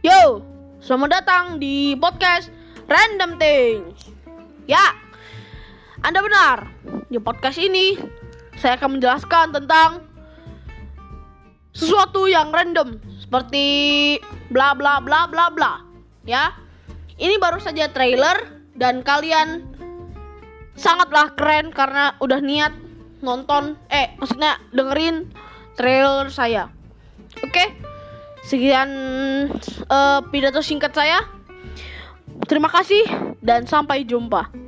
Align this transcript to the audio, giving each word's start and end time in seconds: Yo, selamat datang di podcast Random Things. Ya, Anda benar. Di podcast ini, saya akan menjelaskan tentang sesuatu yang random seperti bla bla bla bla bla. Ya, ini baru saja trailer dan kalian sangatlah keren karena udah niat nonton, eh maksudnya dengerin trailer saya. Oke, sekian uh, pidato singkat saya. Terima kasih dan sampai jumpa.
Yo, 0.00 0.40
selamat 0.80 1.20
datang 1.20 1.44
di 1.60 1.92
podcast 1.92 2.48
Random 2.88 3.36
Things. 3.36 4.08
Ya, 4.64 4.96
Anda 6.00 6.24
benar. 6.24 6.72
Di 7.12 7.20
podcast 7.20 7.60
ini, 7.60 8.00
saya 8.56 8.80
akan 8.80 8.96
menjelaskan 8.96 9.52
tentang 9.52 10.08
sesuatu 11.76 12.24
yang 12.32 12.48
random 12.48 12.96
seperti 13.20 14.16
bla 14.48 14.72
bla 14.72 15.04
bla 15.04 15.28
bla 15.28 15.52
bla. 15.52 15.84
Ya, 16.24 16.56
ini 17.20 17.36
baru 17.36 17.60
saja 17.60 17.92
trailer 17.92 18.64
dan 18.80 19.04
kalian 19.04 19.68
sangatlah 20.80 21.36
keren 21.36 21.76
karena 21.76 22.16
udah 22.24 22.40
niat 22.40 22.72
nonton, 23.20 23.76
eh 23.92 24.16
maksudnya 24.16 24.64
dengerin 24.72 25.28
trailer 25.76 26.32
saya. 26.32 26.72
Oke, 27.44 27.76
sekian 28.44 28.88
uh, 29.88 30.20
pidato 30.28 30.60
singkat 30.60 30.92
saya. 30.92 31.24
Terima 32.48 32.72
kasih 32.72 33.34
dan 33.40 33.64
sampai 33.68 34.02
jumpa. 34.04 34.59